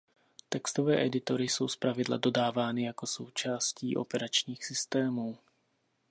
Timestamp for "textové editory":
0.49-1.43